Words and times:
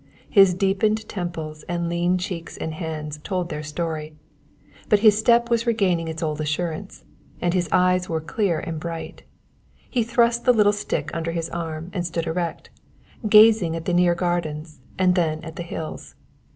His 0.31 0.55
deepened 0.55 1.07
temples 1.07 1.61
and 1.69 1.87
lean 1.87 2.17
cheeks 2.17 2.57
and 2.57 2.73
hands 2.73 3.19
told 3.23 3.49
their 3.49 3.61
story; 3.61 4.15
but 4.89 5.01
his 5.01 5.15
step 5.15 5.51
was 5.51 5.67
regaining 5.67 6.07
its 6.07 6.23
old 6.23 6.41
assurance, 6.41 7.03
and 7.39 7.53
his 7.53 7.69
eyes 7.71 8.09
were 8.09 8.19
clear 8.19 8.57
and 8.59 8.79
bright. 8.79 9.21
He 9.91 10.01
thrust 10.01 10.43
the 10.43 10.53
little 10.53 10.73
stick 10.73 11.11
under 11.13 11.33
his 11.33 11.51
arm 11.51 11.91
and 11.93 12.03
stood 12.03 12.25
erect, 12.25 12.71
gazing 13.29 13.75
at 13.75 13.85
the 13.85 13.93
near 13.93 14.15
gardens 14.15 14.79
and 14.97 15.13
then 15.13 15.39
at 15.43 15.55
the 15.55 15.61
hills. 15.61 16.15